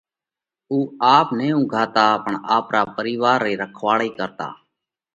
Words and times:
آپ 1.15 1.27
نہ 1.37 1.47
اُونگھاتا 1.55 2.05
پڻ 2.23 2.33
آپرا 2.55 2.81
پرِيوَار 2.95 3.37
رئِي 3.45 3.55
رکواۯئِي 3.61 4.09
ڪرتا۔ 4.17 4.47